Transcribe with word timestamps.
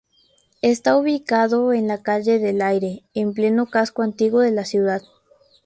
Está 0.63 0.97
ubicado 0.97 1.73
en 1.73 1.87
la 1.87 2.01
calle 2.01 2.39
del 2.39 2.63
Aire, 2.63 3.03
en 3.13 3.35
pleno 3.35 3.67
casco 3.67 4.01
antiguo 4.01 4.39
de 4.39 4.49
la 4.49 4.65
ciudad. 4.65 5.03